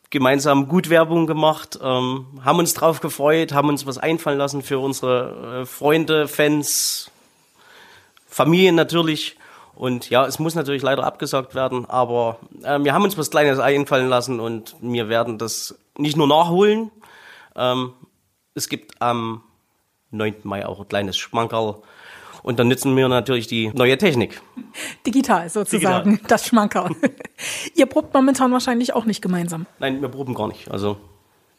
[0.10, 4.80] gemeinsam gut Werbung gemacht, ähm, haben uns drauf gefreut, haben uns was einfallen lassen für
[4.80, 7.12] unsere äh, Freunde, Fans,
[8.26, 9.37] Familien natürlich.
[9.78, 13.60] Und ja, es muss natürlich leider abgesagt werden, aber äh, wir haben uns was Kleines
[13.60, 16.90] einfallen lassen und wir werden das nicht nur nachholen.
[17.56, 17.94] Ähm,
[18.56, 19.44] es gibt am
[20.10, 20.38] 9.
[20.44, 21.76] Mai auch ein kleines Schmankerl.
[22.42, 24.42] Und dann nutzen wir natürlich die neue Technik.
[25.06, 26.28] Digital sozusagen, Digital.
[26.28, 26.96] das Schmankerl.
[27.76, 29.68] Ihr probt momentan wahrscheinlich auch nicht gemeinsam.
[29.78, 30.72] Nein, wir proben gar nicht.
[30.72, 30.98] Also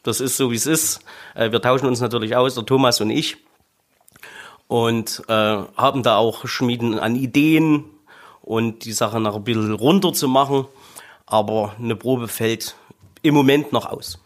[0.03, 1.05] das ist so, wie es ist.
[1.37, 3.37] Äh, wir tauschen uns natürlich aus, der Thomas und ich.
[4.67, 7.85] Und äh, haben da auch Schmieden an Ideen
[8.49, 10.65] und die Sache noch ein bisschen runter zu machen.
[11.27, 12.77] Aber eine Probe fällt
[13.21, 14.19] im Moment noch aus.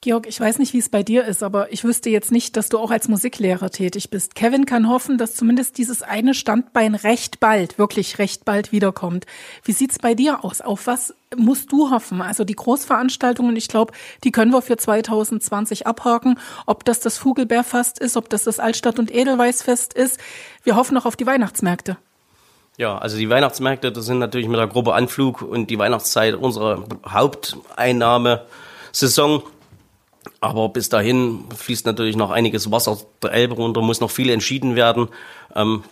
[0.00, 2.68] Georg, ich weiß nicht, wie es bei dir ist, aber ich wüsste jetzt nicht, dass
[2.68, 4.36] du auch als Musiklehrer tätig bist.
[4.36, 9.26] Kevin kann hoffen, dass zumindest dieses eine Standbein recht bald, wirklich recht bald wiederkommt.
[9.64, 10.60] Wie sieht's bei dir aus?
[10.60, 12.22] Auf was musst du hoffen?
[12.22, 16.38] Also die Großveranstaltungen, ich glaube, die können wir für 2020 abhaken.
[16.66, 20.20] Ob das das Vogelbeerfest ist, ob das das Altstadt- und Edelweißfest ist.
[20.62, 21.96] Wir hoffen noch auf die Weihnachtsmärkte.
[22.78, 26.84] Ja, also die Weihnachtsmärkte, das sind natürlich mit der Gruppe Anflug und die Weihnachtszeit unsere
[27.08, 29.42] Haupteinnahmesaison.
[30.40, 34.76] Aber bis dahin fließt natürlich noch einiges Wasser der Elbe runter, muss noch viel entschieden
[34.76, 35.08] werden.
[35.54, 35.84] Ähm,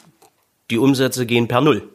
[0.70, 1.88] die Umsätze gehen per Null.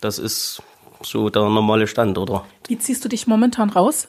[0.00, 0.62] Das ist
[1.02, 2.46] so der normale Stand, oder?
[2.68, 4.08] Wie ziehst du dich momentan raus?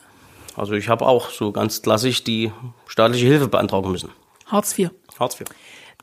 [0.55, 2.51] Also ich habe auch so ganz klassisch die
[2.87, 4.09] staatliche Hilfe beantragen müssen.
[4.45, 4.91] Hartz IV.
[5.19, 5.47] Hartz IV.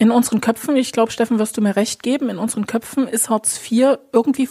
[0.01, 3.29] In unseren Köpfen, ich glaube, Steffen, wirst du mir recht geben, in unseren Köpfen ist
[3.29, 4.49] Hartz IV irgendwie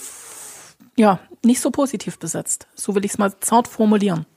[0.95, 2.67] ja nicht so positiv besetzt.
[2.75, 4.27] So will ich es mal zart formulieren.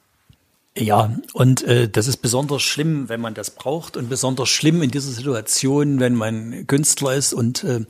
[0.74, 4.90] Ja, und äh, das ist besonders schlimm, wenn man das braucht und besonders schlimm in
[4.90, 7.80] dieser Situation, wenn man Künstler ist und äh,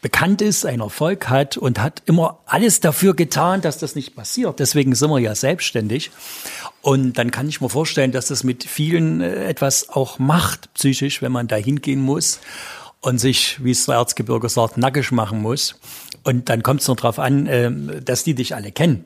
[0.00, 4.58] bekannt ist, einen Erfolg hat und hat immer alles dafür getan, dass das nicht passiert.
[4.58, 6.12] Deswegen sind wir ja selbstständig.
[6.80, 11.20] Und dann kann ich mir vorstellen, dass das mit vielen äh, etwas auch macht, psychisch,
[11.20, 12.40] wenn man da hingehen muss
[13.00, 15.78] und sich, wie es der Erzgebirge sagt, nackig machen muss.
[16.24, 19.04] Und dann kommt es noch darauf an, äh, dass die dich alle kennen.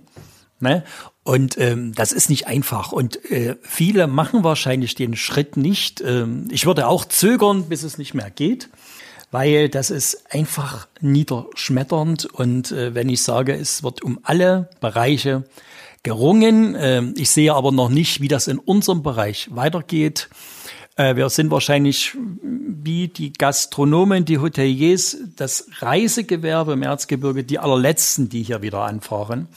[0.60, 0.84] Ne?
[1.24, 2.92] Und ähm, das ist nicht einfach.
[2.92, 6.02] Und äh, viele machen wahrscheinlich den Schritt nicht.
[6.02, 8.68] Ähm, ich würde auch zögern, bis es nicht mehr geht,
[9.30, 12.26] weil das ist einfach niederschmetternd.
[12.26, 15.44] Und äh, wenn ich sage, es wird um alle Bereiche
[16.02, 20.28] gerungen, äh, ich sehe aber noch nicht, wie das in unserem Bereich weitergeht.
[20.96, 28.28] Äh, wir sind wahrscheinlich wie die Gastronomen, die Hoteliers, das Reisegewerbe im Erzgebirge, die allerletzten,
[28.28, 29.48] die hier wieder anfahren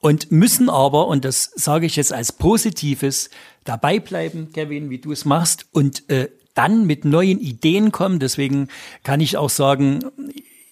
[0.00, 3.30] und müssen aber, und das sage ich jetzt als Positives,
[3.64, 8.18] dabei bleiben, Kevin, wie du es machst und äh, dann mit neuen Ideen kommen.
[8.18, 8.68] Deswegen
[9.04, 10.04] kann ich auch sagen,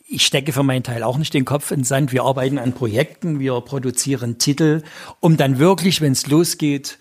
[0.07, 2.13] ich stecke für meinen Teil auch nicht den Kopf in den Sand.
[2.13, 4.83] Wir arbeiten an Projekten, wir produzieren Titel,
[5.21, 6.99] um dann wirklich, wenn es losgeht,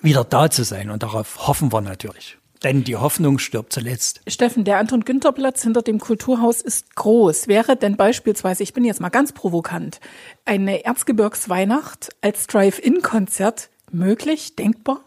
[0.00, 0.90] wieder da zu sein.
[0.90, 2.38] Und darauf hoffen wir natürlich.
[2.62, 4.20] Denn die Hoffnung stirbt zuletzt.
[4.26, 7.48] Steffen, der Anton-Günther-Platz hinter dem Kulturhaus ist groß.
[7.48, 10.00] Wäre denn beispielsweise, ich bin jetzt mal ganz provokant,
[10.44, 15.00] eine Erzgebirgsweihnacht als Drive-In-Konzert möglich, denkbar?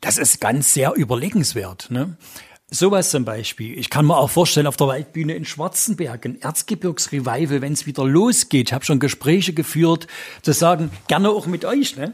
[0.00, 1.90] Das ist ganz sehr überlegenswert.
[1.90, 2.16] Ne?
[2.70, 3.78] Sowas zum Beispiel.
[3.78, 8.04] Ich kann mir auch vorstellen, auf der Waldbühne in Schwarzenberg, ein Erzgebirgsrevival, wenn es wieder
[8.04, 8.68] losgeht.
[8.68, 10.06] Ich habe schon Gespräche geführt,
[10.42, 11.96] zu sagen, gerne auch mit euch.
[11.96, 12.12] Ne?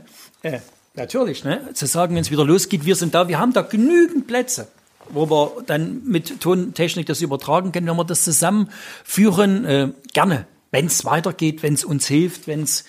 [0.97, 1.61] Natürlich, ne?
[1.75, 4.69] zu sagen, wenn es wieder losgeht, wir sind da, wir haben da genügend Plätze
[5.11, 10.87] wo wir dann mit Tontechnik das übertragen können, wenn wir das zusammenführen, äh, gerne, wenn
[10.87, 12.85] es weitergeht, wenn es uns hilft, wenn es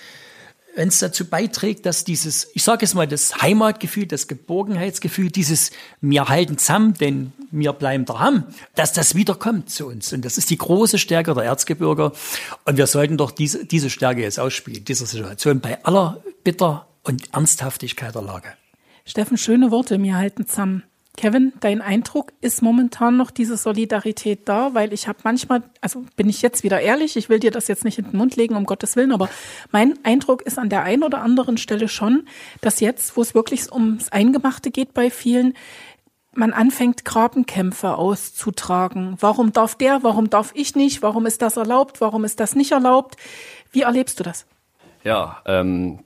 [0.76, 5.72] wenn es dazu beiträgt, dass dieses, ich sage es mal, das Heimatgefühl, das Geborgenheitsgefühl, dieses
[6.02, 8.44] wir halten zusammen, denn wir bleiben daheim,
[8.76, 10.14] dass das wiederkommt zu uns.
[10.14, 12.12] Und das ist die große Stärke der Erzgebirger.
[12.66, 17.34] Und wir sollten doch diese, diese Stärke jetzt ausspielen, dieser Situation, bei aller Bitter und
[17.34, 18.50] Ernsthaftigkeit der Lage.
[19.06, 20.84] Steffen, schöne Worte, wir halten zusammen.
[21.16, 26.30] Kevin, dein Eindruck ist momentan noch diese Solidarität da, weil ich habe manchmal, also bin
[26.30, 28.66] ich jetzt wieder ehrlich, ich will dir das jetzt nicht in den Mund legen, um
[28.66, 29.28] Gottes Willen, aber
[29.72, 32.28] mein Eindruck ist an der einen oder anderen Stelle schon,
[32.62, 35.56] dass jetzt, wo es wirklich ums Eingemachte geht bei vielen,
[36.34, 39.18] man anfängt, Grabenkämpfe auszutragen.
[39.20, 42.74] Warum darf der, warum darf ich nicht, warum ist das erlaubt, warum ist das nicht
[42.74, 43.16] erlaubt?
[43.72, 44.46] Wie erlebst du das?
[45.04, 46.04] Ja, ähm,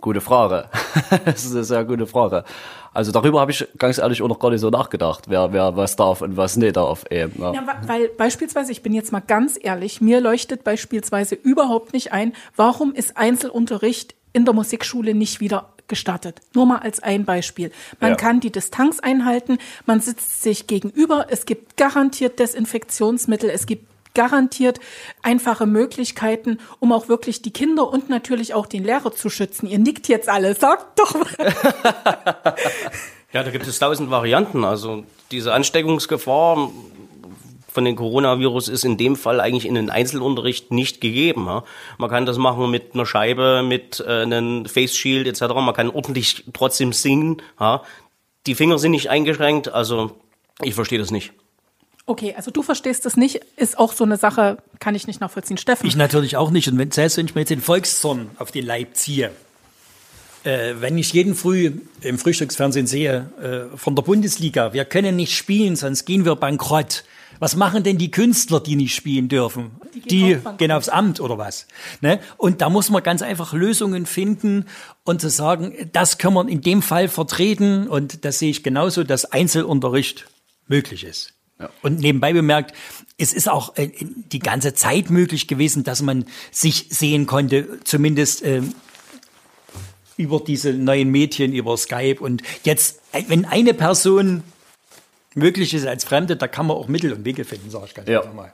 [0.00, 0.68] gute Frage.
[1.24, 2.44] das ist eine sehr gute Frage.
[2.92, 5.96] Also darüber habe ich ganz ehrlich auch noch gar nicht so nachgedacht, wer, wer was
[5.96, 7.04] darf und was nicht darf.
[7.10, 7.52] Eben, ja.
[7.52, 12.32] Ja, weil beispielsweise, ich bin jetzt mal ganz ehrlich, mir leuchtet beispielsweise überhaupt nicht ein,
[12.56, 16.40] warum ist Einzelunterricht in der Musikschule nicht wieder gestartet.
[16.54, 17.72] Nur mal als ein Beispiel.
[18.00, 18.16] Man Ja.
[18.16, 23.86] kann die Distanz einhalten, man sitzt sich gegenüber, es gibt garantiert Desinfektionsmittel, es gibt
[24.18, 24.80] garantiert
[25.22, 29.68] einfache Möglichkeiten, um auch wirklich die Kinder und natürlich auch den Lehrer zu schützen.
[29.68, 31.54] Ihr nickt jetzt alle, sagt doch mal.
[33.30, 34.64] Ja, da gibt es tausend Varianten.
[34.64, 36.72] Also diese Ansteckungsgefahr
[37.68, 41.46] von dem Coronavirus ist in dem Fall eigentlich in den Einzelunterricht nicht gegeben.
[41.98, 45.54] Man kann das machen mit einer Scheibe, mit äh, einem Face Shield etc.
[45.56, 47.42] Man kann ordentlich trotzdem singen.
[48.46, 50.12] Die Finger sind nicht eingeschränkt, also
[50.62, 51.32] ich verstehe das nicht.
[52.08, 55.58] Okay, also du verstehst das nicht, ist auch so eine Sache, kann ich nicht nachvollziehen.
[55.58, 55.86] Steffen?
[55.86, 56.66] Ich natürlich auch nicht.
[56.66, 59.30] Und wenn, selbst wenn ich mir jetzt den Volkszorn auf den Leib ziehe,
[60.42, 65.36] äh, wenn ich jeden Früh im Frühstücksfernsehen sehe, äh, von der Bundesliga, wir können nicht
[65.36, 67.04] spielen, sonst gehen wir bankrott.
[67.40, 69.72] Was machen denn die Künstler, die nicht spielen dürfen?
[69.94, 71.66] Die, die gehen aufs Amt oder was?
[72.00, 72.20] Ne?
[72.38, 74.64] Und da muss man ganz einfach Lösungen finden
[75.04, 79.04] und zu sagen, das können wir in dem Fall vertreten und das sehe ich genauso,
[79.04, 80.24] dass Einzelunterricht
[80.68, 81.34] möglich ist.
[81.58, 81.70] Ja.
[81.82, 82.74] Und nebenbei bemerkt,
[83.16, 88.42] es ist auch äh, die ganze Zeit möglich gewesen, dass man sich sehen konnte, zumindest
[88.42, 88.62] äh,
[90.16, 92.20] über diese neuen Medien, über Skype.
[92.20, 94.44] Und jetzt, äh, wenn eine Person
[95.34, 98.08] möglich ist als Fremde, da kann man auch Mittel und Wege finden, sage ich ganz
[98.08, 98.20] ja.
[98.20, 98.52] einfach mal.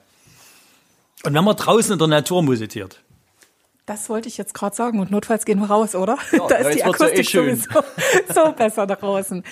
[1.25, 3.01] Und wenn man draußen in der Natur musiziert.
[3.87, 4.99] Das wollte ich jetzt gerade sagen.
[4.99, 6.19] Und notfalls gehen wir raus, oder?
[6.33, 7.83] Ja, da ist die Akustik eh sowieso
[8.35, 9.45] so besser draußen.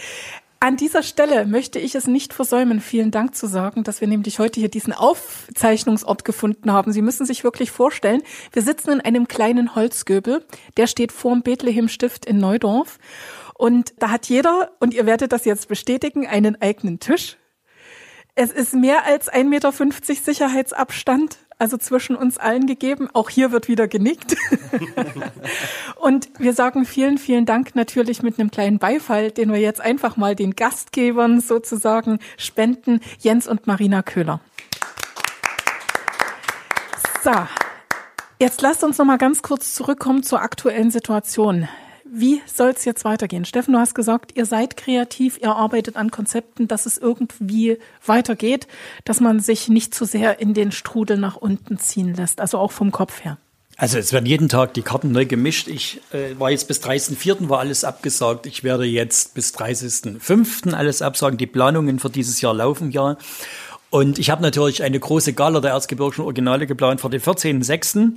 [0.62, 4.38] An dieser Stelle möchte ich es nicht versäumen, vielen Dank zu sagen, dass wir nämlich
[4.38, 6.92] heute hier diesen Aufzeichnungsort gefunden haben.
[6.92, 8.22] Sie müssen sich wirklich vorstellen,
[8.53, 10.44] wir sitzen in einem kleinen Holzgöbel,
[10.77, 13.01] der steht vorm Bethlehem Stift in Neudorf.
[13.55, 17.38] Und da hat jeder, und ihr werdet das jetzt bestätigen, einen eigenen Tisch.
[18.37, 19.72] Es ist mehr als 1,50 Meter
[20.14, 23.09] Sicherheitsabstand also zwischen uns allen gegeben.
[23.12, 24.35] Auch hier wird wieder genickt.
[26.01, 30.16] und wir sagen vielen, vielen Dank natürlich mit einem kleinen Beifall, den wir jetzt einfach
[30.16, 34.40] mal den Gastgebern sozusagen spenden, Jens und Marina Köhler.
[37.22, 37.31] So,
[38.40, 41.68] jetzt lasst uns noch mal ganz kurz zurückkommen zur aktuellen Situation.
[42.14, 43.46] Wie soll es jetzt weitergehen?
[43.46, 48.66] Steffen, du hast gesagt, ihr seid kreativ, ihr arbeitet an Konzepten, dass es irgendwie weitergeht,
[49.07, 52.70] dass man sich nicht zu sehr in den Strudel nach unten ziehen lässt, also auch
[52.70, 53.38] vom Kopf her.
[53.79, 55.68] Also es werden jeden Tag die Karten neu gemischt.
[55.68, 57.48] Ich äh, war jetzt bis 30.04.
[57.48, 58.44] war alles abgesagt.
[58.44, 60.75] Ich werde jetzt bis 30.05.
[60.75, 61.38] alles absagen.
[61.38, 63.16] Die Planungen für dieses Jahr laufen ja.
[63.92, 68.12] Und ich habe natürlich eine große Gala der Erzgebirgischen Originale geplant für den 14.06.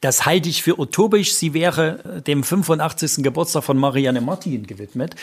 [0.00, 1.34] Das halte ich für utopisch.
[1.34, 3.22] Sie wäre äh, dem 85.
[3.22, 5.16] Geburtstag von Marianne Martin gewidmet,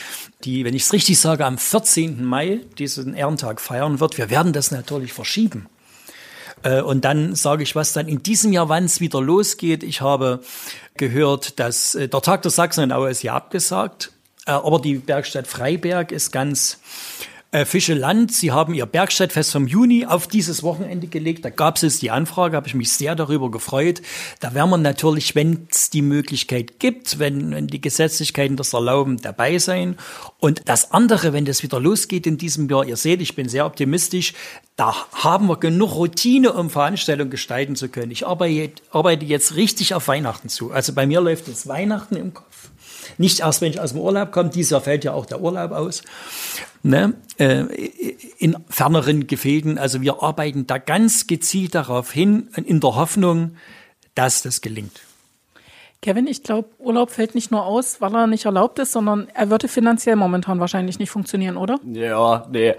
[0.43, 2.23] die, wenn ich es richtig sage, am 14.
[2.23, 4.19] Mai diesen Ehrentag feiern wird.
[4.19, 5.65] Wir werden das natürlich verschieben.
[6.61, 9.81] Äh, und dann sage ich, was dann in diesem Jahr, wann es wieder losgeht.
[9.81, 10.41] Ich habe
[10.97, 14.11] gehört, dass äh, der Tag der Sachsen in Aue ist ja abgesagt,
[14.45, 16.77] aber die Bergstadt Freiberg ist ganz
[17.55, 21.45] äh, Fischeland, Sie haben Ihr Bergstadtfest vom Juni auf dieses Wochenende gelegt.
[21.45, 24.01] Da gab es die Anfrage, habe ich mich sehr darüber gefreut.
[24.41, 29.21] Da werden wir natürlich, wenn es die Möglichkeit gibt, wenn, wenn die Gesetzlichkeiten das erlauben,
[29.21, 29.95] dabei sein.
[30.39, 33.65] Und das andere, wenn das wieder losgeht in diesem Jahr, ihr seht, ich bin sehr
[33.65, 34.33] optimistisch,
[34.75, 38.11] da haben wir genug Routine, um Veranstaltungen gestalten zu können.
[38.11, 40.71] Ich arbeite, arbeite jetzt richtig auf Weihnachten zu.
[40.71, 42.54] Also bei mir läuft jetzt Weihnachten im Kopf.
[43.17, 45.71] Nicht erst, wenn ich aus dem Urlaub komme, dieses Jahr fällt ja auch der Urlaub
[45.71, 46.03] aus.
[46.83, 47.13] Ne?
[47.37, 47.63] Äh,
[48.37, 49.77] in ferneren Gefilden.
[49.77, 53.57] Also wir arbeiten da ganz gezielt darauf hin, in der Hoffnung,
[54.13, 55.01] dass das gelingt.
[56.01, 59.49] Kevin, ich glaube, Urlaub fällt nicht nur aus, weil er nicht erlaubt ist, sondern er
[59.49, 61.79] würde finanziell momentan wahrscheinlich nicht funktionieren, oder?
[61.83, 62.75] Ja, nee.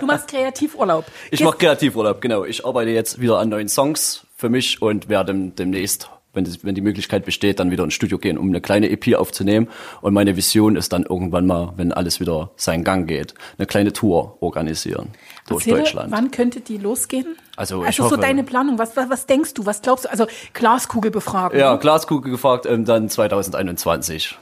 [0.00, 1.04] du machst Kreativurlaub.
[1.30, 2.44] Ich mache Kreativurlaub, genau.
[2.44, 6.74] Ich arbeite jetzt wieder an neuen Songs für mich und werde demnächst wenn, das, wenn
[6.74, 9.68] die Möglichkeit besteht, dann wieder ins Studio gehen, um eine kleine EP aufzunehmen.
[10.00, 13.92] Und meine Vision ist dann irgendwann mal, wenn alles wieder seinen Gang geht, eine kleine
[13.92, 15.10] Tour organisieren
[15.46, 16.12] durch Erzähle, Deutschland.
[16.12, 17.36] Wann könnte die losgehen?
[17.56, 20.10] Also, also hoffe, so deine Planung, was, was, was denkst du, was glaubst du?
[20.10, 21.58] Also Glaskugel befragen.
[21.58, 24.36] Ja, Glaskugel gefragt, ähm, dann 2021.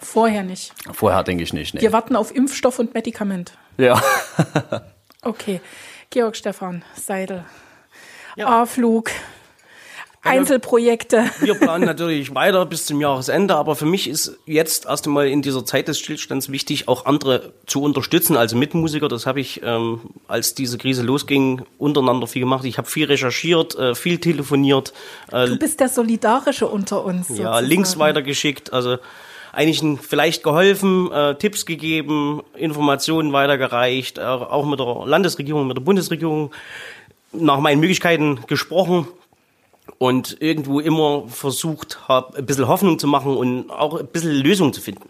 [0.00, 0.72] Vorher nicht.
[0.92, 1.74] Vorher denke ich nicht.
[1.74, 1.80] Nee.
[1.80, 3.52] Wir warten auf Impfstoff und Medikament.
[3.76, 4.00] Ja.
[5.22, 5.60] okay.
[6.10, 7.44] Georg Stefan Seidel.
[8.36, 8.62] Ja.
[8.62, 9.10] A-Flug.
[10.22, 11.24] Einzelprojekte.
[11.40, 15.42] Wir planen natürlich weiter bis zum Jahresende, aber für mich ist jetzt erst einmal in
[15.42, 19.08] dieser Zeit des Stillstands wichtig, auch andere zu unterstützen, also Mitmusiker.
[19.08, 22.64] Das habe ich, ähm, als diese Krise losging, untereinander viel gemacht.
[22.64, 24.92] Ich habe viel recherchiert, äh, viel telefoniert.
[25.30, 27.28] Äh, du bist der Solidarische unter uns.
[27.28, 27.54] Sozusagen.
[27.54, 28.98] Ja, Links weitergeschickt, also
[29.52, 35.82] einigen vielleicht geholfen, äh, Tipps gegeben, Informationen weitergereicht, äh, auch mit der Landesregierung, mit der
[35.82, 36.50] Bundesregierung
[37.32, 39.06] nach meinen Möglichkeiten gesprochen
[39.98, 44.72] und irgendwo immer versucht habe, ein bisschen Hoffnung zu machen und auch ein bisschen Lösung
[44.72, 45.08] zu finden.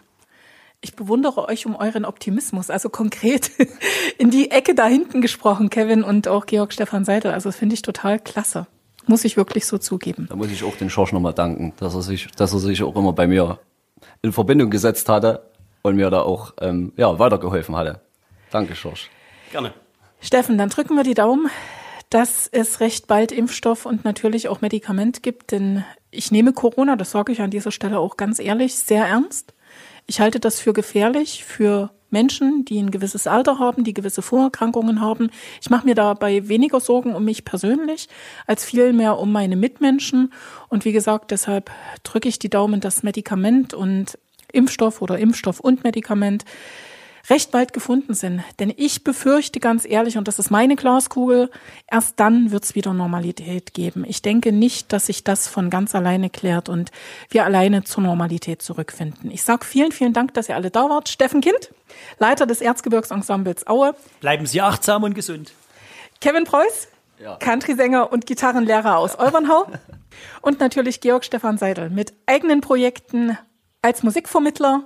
[0.81, 3.51] Ich bewundere euch um euren Optimismus, also konkret
[4.19, 7.33] in die Ecke da hinten gesprochen, Kevin und auch Georg Stefan Seidel.
[7.33, 8.67] Also das finde ich total klasse.
[9.07, 10.27] Muss ich wirklich so zugeben.
[10.29, 12.95] Da muss ich auch den Schorsch nochmal danken, dass er sich, dass er sich auch
[12.95, 13.59] immer bei mir
[14.23, 15.43] in Verbindung gesetzt hatte
[15.83, 18.01] und mir da auch ähm, ja, weitergeholfen hatte.
[18.51, 19.11] Danke, Schorsch.
[19.51, 19.73] Gerne.
[20.21, 21.49] Steffen, dann drücken wir die Daumen,
[22.11, 27.11] dass es recht bald Impfstoff und natürlich auch Medikament gibt, denn ich nehme Corona, das
[27.11, 29.55] sage ich an dieser Stelle auch ganz ehrlich, sehr ernst.
[30.07, 35.01] Ich halte das für gefährlich für Menschen, die ein gewisses Alter haben, die gewisse Vorerkrankungen
[35.01, 35.31] haben.
[35.61, 38.09] Ich mache mir dabei weniger Sorgen um mich persönlich,
[38.47, 40.33] als vielmehr um meine Mitmenschen.
[40.69, 41.71] Und wie gesagt, deshalb
[42.05, 44.19] drücke ich die Daumen, dass Medikament und
[44.51, 46.47] Impfstoff oder Impfstoff und Medikament
[47.29, 48.43] recht bald gefunden sind.
[48.59, 51.51] Denn ich befürchte ganz ehrlich, und das ist meine Glaskugel,
[51.91, 54.05] erst dann wird es wieder Normalität geben.
[54.07, 56.91] Ich denke nicht, dass sich das von ganz alleine klärt und
[57.31, 59.31] wir alleine zur Normalität zurückfinden.
[59.31, 61.09] Ich sage vielen, vielen Dank, dass ihr alle da wart.
[61.09, 61.71] Steffen Kind,
[62.19, 63.95] Leiter des Erzgebirgsensembles Aue.
[64.21, 65.53] Bleiben Sie achtsam und gesund.
[66.21, 66.89] Kevin Preuß,
[67.21, 67.37] ja.
[67.37, 69.67] Country-Sänger und Gitarrenlehrer aus Olbernhau.
[70.43, 73.39] und natürlich Georg Stefan Seidel mit eigenen Projekten
[73.83, 74.85] als Musikvermittler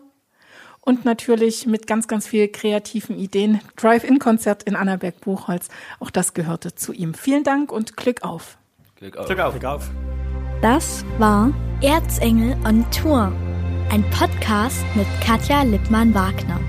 [0.82, 3.60] und natürlich mit ganz, ganz viel kreativen Ideen.
[3.76, 5.68] Drive-In-Konzert in Annaberg-Buchholz,
[6.00, 7.14] auch das gehörte zu ihm.
[7.14, 8.58] Vielen Dank und Glück auf.
[8.96, 9.26] Glück auf.
[9.26, 9.52] Glück auf.
[9.52, 9.90] Glück auf.
[10.60, 13.32] Das war Erzengel on Tour,
[13.90, 16.60] ein Podcast mit Katja Lippmann-Wagner.